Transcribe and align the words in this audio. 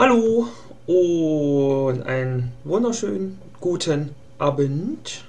Hallo 0.00 0.48
und 0.86 2.04
einen 2.04 2.52
wunderschönen 2.64 3.38
guten 3.60 4.14
Abend. 4.38 5.26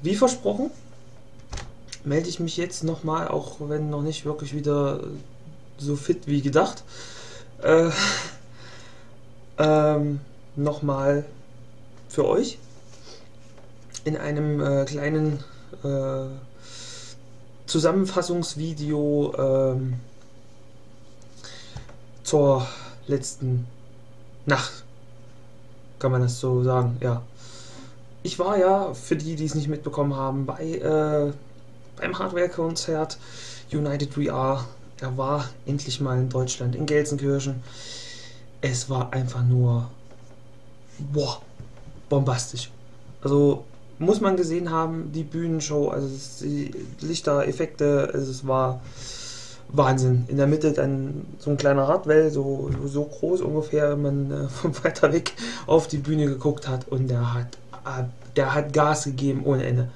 Wie 0.00 0.14
versprochen, 0.14 0.70
melde 2.04 2.30
ich 2.30 2.40
mich 2.40 2.56
jetzt 2.56 2.82
nochmal, 2.82 3.28
auch 3.28 3.56
wenn 3.68 3.90
noch 3.90 4.00
nicht 4.00 4.24
wirklich 4.24 4.54
wieder 4.54 5.00
so 5.76 5.94
fit 5.94 6.26
wie 6.26 6.40
gedacht. 6.40 6.84
Äh, 7.62 7.90
ähm, 9.58 10.20
nochmal 10.56 11.26
für 12.08 12.26
euch 12.26 12.56
in 14.04 14.16
einem 14.16 14.62
äh, 14.62 14.86
kleinen 14.86 15.44
äh, 15.82 16.28
Zusammenfassungsvideo 17.66 19.34
ähm, 19.36 20.00
zur 22.34 22.66
letzten 23.06 23.64
Nacht. 24.44 24.82
Kann 26.00 26.10
man 26.10 26.20
das 26.20 26.40
so 26.40 26.64
sagen, 26.64 26.96
ja. 27.00 27.22
Ich 28.24 28.40
war 28.40 28.58
ja, 28.58 28.92
für 28.92 29.14
die, 29.14 29.36
die 29.36 29.44
es 29.44 29.54
nicht 29.54 29.68
mitbekommen 29.68 30.16
haben, 30.16 30.44
bei, 30.44 30.64
äh, 30.64 31.32
beim 31.96 32.18
Hardware-Konzert 32.18 33.18
United 33.72 34.18
We 34.18 34.32
Are. 34.32 34.64
Er 35.00 35.16
war 35.16 35.48
endlich 35.64 36.00
mal 36.00 36.18
in 36.18 36.28
Deutschland, 36.28 36.74
in 36.74 36.86
Gelsenkirchen. 36.86 37.62
Es 38.60 38.90
war 38.90 39.12
einfach 39.12 39.44
nur, 39.44 39.88
boah, 41.12 41.40
bombastisch. 42.08 42.68
Also 43.22 43.62
muss 44.00 44.20
man 44.20 44.36
gesehen 44.36 44.72
haben, 44.72 45.12
die 45.12 45.22
Bühnenshow, 45.22 45.90
also 45.90 46.08
die 46.40 46.72
Lichter, 47.00 47.46
Effekte, 47.46 48.10
also 48.12 48.28
es 48.28 48.44
war 48.44 48.80
Wahnsinn. 49.76 50.24
In 50.28 50.36
der 50.36 50.46
Mitte 50.46 50.72
dann 50.72 51.26
so 51.38 51.50
ein 51.50 51.56
kleiner 51.56 51.84
Radwell, 51.84 52.30
so, 52.30 52.70
so 52.86 53.04
groß 53.04 53.40
ungefähr, 53.40 53.90
wenn 53.92 54.02
man 54.02 54.30
äh, 54.30 54.48
von 54.48 54.84
weiter 54.84 55.12
weg 55.12 55.32
auf 55.66 55.88
die 55.88 55.98
Bühne 55.98 56.26
geguckt 56.26 56.68
hat 56.68 56.88
und 56.88 57.08
der 57.08 57.34
hat, 57.34 57.58
äh, 57.84 58.04
der 58.36 58.54
hat 58.54 58.72
Gas 58.72 59.04
gegeben 59.04 59.42
ohne 59.44 59.64
Ende. 59.64 59.88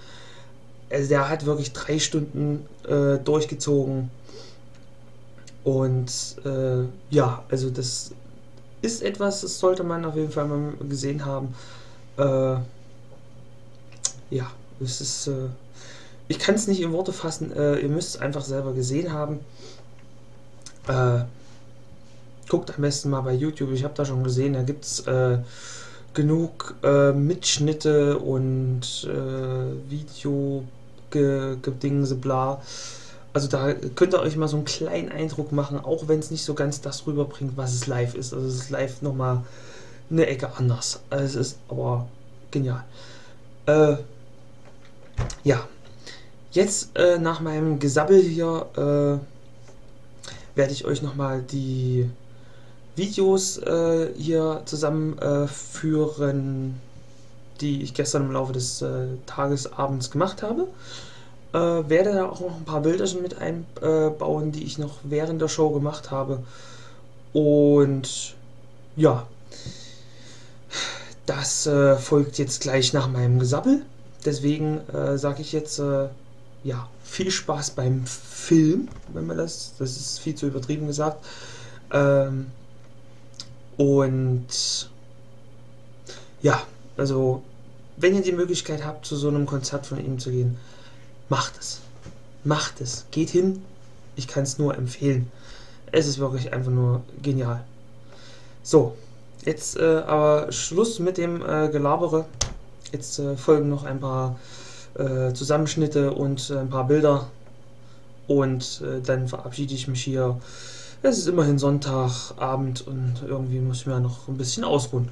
Also 0.90 1.08
der 1.08 1.28
hat 1.28 1.44
wirklich 1.46 1.72
drei 1.72 1.98
Stunden 1.98 2.66
äh, 2.88 3.18
durchgezogen 3.18 4.10
und 5.64 6.10
äh, 6.44 6.84
ja, 7.10 7.44
also 7.50 7.68
das 7.70 8.12
ist 8.80 9.02
etwas, 9.02 9.42
das 9.42 9.58
sollte 9.58 9.84
man 9.84 10.04
auf 10.04 10.16
jeden 10.16 10.30
Fall 10.30 10.46
mal 10.46 10.72
gesehen 10.88 11.24
haben. 11.26 11.54
Äh, 12.16 12.56
ja, 14.30 14.50
es 14.80 15.00
ist. 15.00 15.30
Ich 16.28 16.38
kann 16.38 16.54
es 16.54 16.68
nicht 16.68 16.80
in 16.80 16.92
Worte 16.92 17.12
fassen. 17.12 17.52
Äh, 17.52 17.78
ihr 17.80 17.88
müsst 17.88 18.16
es 18.16 18.20
einfach 18.20 18.44
selber 18.44 18.74
gesehen 18.74 19.12
haben. 19.12 19.40
Äh, 20.86 21.24
guckt 22.48 22.74
am 22.74 22.82
besten 22.82 23.10
mal 23.10 23.22
bei 23.22 23.34
YouTube. 23.34 23.72
Ich 23.72 23.84
habe 23.84 23.94
da 23.94 24.04
schon 24.04 24.24
gesehen, 24.24 24.52
da 24.52 24.62
gibt 24.62 24.84
es 24.84 25.00
äh, 25.06 25.38
genug 26.14 26.74
äh, 26.82 27.12
Mitschnitte 27.12 28.18
und 28.18 28.82
äh, 29.04 29.90
Video 29.90 30.64
gedingse 31.10 32.16
bla. 32.16 32.60
Also 33.32 33.48
da 33.48 33.72
könnt 33.72 34.14
ihr 34.14 34.20
euch 34.20 34.36
mal 34.36 34.48
so 34.48 34.56
einen 34.56 34.66
kleinen 34.66 35.10
Eindruck 35.10 35.52
machen, 35.52 35.78
auch 35.78 36.08
wenn 36.08 36.18
es 36.18 36.30
nicht 36.30 36.44
so 36.44 36.54
ganz 36.54 36.80
das 36.80 37.06
rüberbringt, 37.06 37.56
was 37.56 37.72
es 37.72 37.86
live 37.86 38.14
ist. 38.14 38.34
Also 38.34 38.46
es 38.46 38.56
ist 38.56 38.70
live 38.70 39.00
nochmal 39.00 39.42
eine 40.10 40.26
Ecke 40.26 40.50
anders. 40.56 41.00
Also 41.08 41.24
es 41.24 41.36
ist 41.36 41.58
aber 41.68 42.08
genial. 42.50 42.84
Äh, 43.66 43.96
ja, 45.44 45.66
jetzt 46.58 46.96
äh, 46.96 47.18
nach 47.18 47.40
meinem 47.40 47.78
Gesabbel 47.78 48.20
hier 48.20 48.66
äh, 48.76 50.56
werde 50.56 50.72
ich 50.72 50.84
euch 50.84 51.02
nochmal 51.02 51.40
die 51.40 52.10
Videos 52.96 53.58
äh, 53.58 54.12
hier 54.16 54.62
zusammenführen, 54.64 56.80
die 57.60 57.82
ich 57.82 57.94
gestern 57.94 58.24
im 58.24 58.32
Laufe 58.32 58.52
des 58.52 58.82
äh, 58.82 59.06
Tages 59.26 59.72
abends 59.72 60.10
gemacht 60.10 60.42
habe. 60.42 60.66
Äh, 61.52 61.88
werde 61.88 62.12
da 62.12 62.28
auch 62.28 62.40
noch 62.40 62.56
ein 62.56 62.64
paar 62.64 62.82
Bilderchen 62.82 63.22
mit 63.22 63.38
einbauen, 63.38 64.50
die 64.50 64.64
ich 64.64 64.78
noch 64.78 64.96
während 65.04 65.40
der 65.40 65.48
Show 65.48 65.70
gemacht 65.70 66.10
habe. 66.10 66.42
Und 67.32 68.34
ja, 68.96 69.28
das 71.24 71.68
äh, 71.68 71.94
folgt 71.96 72.36
jetzt 72.38 72.62
gleich 72.62 72.92
nach 72.92 73.08
meinem 73.08 73.38
Gesabbel. 73.38 73.82
Deswegen 74.24 74.80
äh, 74.88 75.16
sage 75.18 75.42
ich 75.42 75.52
jetzt, 75.52 75.78
äh, 75.78 76.08
ja, 76.64 76.88
viel 77.04 77.30
Spaß 77.30 77.70
beim 77.70 78.04
Film, 78.06 78.88
wenn 79.12 79.26
man 79.26 79.36
das, 79.36 79.74
das 79.78 79.96
ist 79.96 80.20
viel 80.20 80.34
zu 80.34 80.46
übertrieben 80.46 80.86
gesagt. 80.86 81.24
Ähm, 81.92 82.46
und 83.76 84.90
ja, 86.42 86.62
also 86.96 87.42
wenn 87.96 88.14
ihr 88.14 88.22
die 88.22 88.32
Möglichkeit 88.32 88.84
habt, 88.84 89.06
zu 89.06 89.16
so 89.16 89.28
einem 89.28 89.46
Konzert 89.46 89.86
von 89.86 90.04
ihm 90.04 90.18
zu 90.18 90.30
gehen, 90.30 90.56
macht 91.28 91.58
es. 91.58 91.80
Macht 92.44 92.80
es. 92.80 93.06
Geht 93.10 93.30
hin. 93.30 93.62
Ich 94.16 94.28
kann 94.28 94.44
es 94.44 94.58
nur 94.58 94.76
empfehlen. 94.76 95.30
Es 95.90 96.06
ist 96.06 96.18
wirklich 96.18 96.52
einfach 96.52 96.70
nur 96.70 97.02
genial. 97.22 97.64
So, 98.62 98.96
jetzt 99.44 99.76
äh, 99.76 100.02
aber 100.06 100.52
Schluss 100.52 100.98
mit 100.98 101.18
dem 101.18 101.42
äh, 101.42 101.68
Gelabere. 101.68 102.26
Jetzt 102.92 103.18
äh, 103.18 103.36
folgen 103.36 103.68
noch 103.68 103.84
ein 103.84 104.00
paar 104.00 104.38
äh, 104.98 105.32
Zusammenschnitte 105.32 106.12
und 106.12 106.50
äh, 106.50 106.58
ein 106.58 106.70
paar 106.70 106.86
Bilder. 106.86 107.30
Und 108.26 108.82
äh, 108.82 109.00
dann 109.00 109.28
verabschiede 109.28 109.74
ich 109.74 109.88
mich 109.88 110.02
hier. 110.02 110.38
Es 111.02 111.18
ist 111.18 111.28
immerhin 111.28 111.58
Sonntagabend 111.58 112.86
und 112.86 113.22
irgendwie 113.26 113.60
muss 113.60 113.78
ich 113.78 113.86
mir 113.86 114.00
noch 114.00 114.28
ein 114.28 114.36
bisschen 114.36 114.64
ausruhen. 114.64 115.08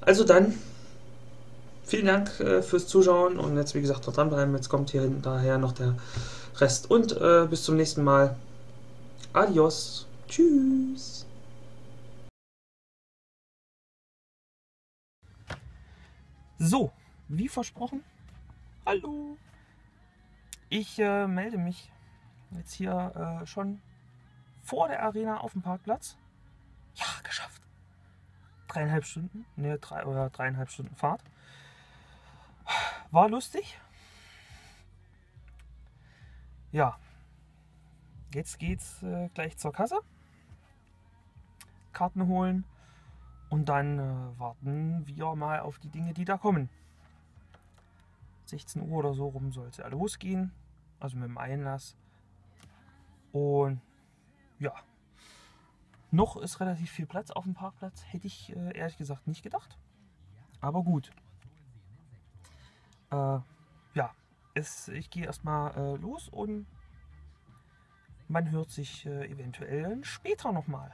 Also 0.00 0.24
dann, 0.24 0.54
vielen 1.84 2.06
Dank 2.06 2.40
äh, 2.40 2.62
fürs 2.62 2.88
Zuschauen 2.88 3.38
und 3.38 3.56
jetzt 3.56 3.74
wie 3.74 3.80
gesagt 3.80 4.06
noch 4.06 4.14
dranbleiben. 4.14 4.54
Jetzt 4.54 4.68
kommt 4.68 4.90
hier 4.90 5.08
daher 5.22 5.58
noch 5.58 5.72
der 5.72 5.94
Rest 6.58 6.90
und 6.90 7.16
äh, 7.16 7.46
bis 7.48 7.64
zum 7.64 7.76
nächsten 7.76 8.02
Mal. 8.02 8.36
Adios. 9.32 10.06
Tschüss. 10.28 11.26
So, 16.58 16.92
wie 17.28 17.48
versprochen, 17.48 18.04
hallo. 18.90 19.38
Ich 20.68 20.98
äh, 20.98 21.28
melde 21.28 21.58
mich 21.58 21.92
jetzt 22.50 22.72
hier 22.72 23.40
äh, 23.42 23.46
schon 23.46 23.80
vor 24.62 24.88
der 24.88 25.04
Arena 25.04 25.38
auf 25.38 25.52
dem 25.52 25.62
Parkplatz. 25.62 26.18
Ja, 26.96 27.06
geschafft. 27.22 27.62
Dreieinhalb 28.66 29.04
Stunden, 29.04 29.46
ne, 29.54 29.78
drei 29.78 30.04
oder 30.04 30.28
dreieinhalb 30.30 30.70
Stunden 30.70 30.96
Fahrt. 30.96 31.22
War 33.12 33.28
lustig. 33.28 33.78
Ja, 36.72 36.98
jetzt 38.34 38.58
geht's 38.58 39.04
äh, 39.04 39.28
gleich 39.34 39.56
zur 39.56 39.72
Kasse. 39.72 40.00
Karten 41.92 42.26
holen 42.26 42.64
und 43.50 43.68
dann 43.68 43.98
äh, 44.00 44.40
warten 44.40 45.06
wir 45.06 45.36
mal 45.36 45.60
auf 45.60 45.78
die 45.78 45.90
Dinge, 45.90 46.12
die 46.12 46.24
da 46.24 46.36
kommen. 46.38 46.68
16 48.50 48.82
Uhr 48.82 48.98
oder 48.98 49.14
so 49.14 49.28
rum 49.28 49.52
soll 49.52 49.68
es 49.68 49.78
ja 49.78 49.88
losgehen. 49.88 50.52
Also 50.98 51.16
mit 51.16 51.28
dem 51.28 51.38
Einlass. 51.38 51.96
Und 53.32 53.80
ja, 54.58 54.74
noch 56.10 56.36
ist 56.36 56.60
relativ 56.60 56.90
viel 56.90 57.06
Platz 57.06 57.30
auf 57.30 57.44
dem 57.44 57.54
Parkplatz. 57.54 58.04
Hätte 58.06 58.26
ich 58.26 58.54
äh, 58.54 58.76
ehrlich 58.76 58.98
gesagt 58.98 59.26
nicht 59.26 59.42
gedacht. 59.42 59.78
Aber 60.60 60.82
gut. 60.82 61.10
Äh, 63.10 63.38
ja, 63.94 64.10
es, 64.54 64.88
ich 64.88 65.10
gehe 65.10 65.24
erstmal 65.24 65.74
äh, 65.76 65.96
los 65.96 66.28
und 66.28 66.66
man 68.28 68.50
hört 68.50 68.70
sich 68.70 69.06
äh, 69.06 69.26
eventuell 69.28 70.04
später 70.04 70.52
nochmal. 70.52 70.92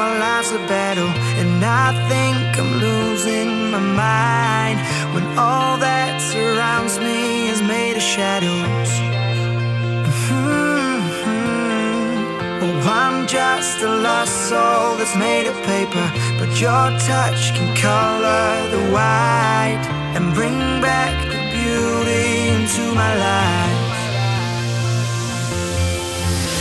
My 0.00 0.18
life's 0.18 0.50
a 0.52 0.58
battle 0.66 1.12
and 1.40 1.62
I 1.62 1.92
think 2.08 2.58
I'm 2.60 2.72
losing 2.88 3.70
my 3.70 3.84
mind 4.06 4.78
when 5.14 5.26
all 5.36 5.76
that 5.76 6.14
surrounds 6.32 6.98
me 6.98 7.48
is 7.52 7.60
made 7.60 7.96
of 8.00 8.04
shadows. 8.16 8.90
Mm-hmm. 10.08 11.42
Oh, 12.64 12.76
I'm 13.02 13.26
just 13.26 13.82
a 13.82 13.90
lost 14.06 14.36
soul 14.48 14.96
that's 14.98 15.16
made 15.16 15.46
of 15.52 15.56
paper, 15.72 16.06
but 16.38 16.50
your 16.64 16.86
touch 17.10 17.40
can 17.56 17.68
color 17.76 18.48
the 18.74 18.82
white 18.96 19.84
and 20.16 20.24
bring 20.32 20.58
back 20.80 21.14
the 21.32 21.40
beauty 21.56 22.26
into 22.56 22.82
my 23.00 23.12
life. 23.28 23.80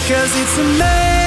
Cause 0.10 0.32
it's 0.42 0.58
a 0.66 1.19